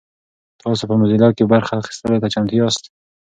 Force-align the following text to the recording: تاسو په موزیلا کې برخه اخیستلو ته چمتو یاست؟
تاسو 0.61 0.83
په 0.89 0.95
موزیلا 0.99 1.29
کې 1.37 1.49
برخه 1.53 1.73
اخیستلو 1.81 2.21
ته 2.21 2.27
چمتو 2.33 2.55
یاست؟ 2.59 2.83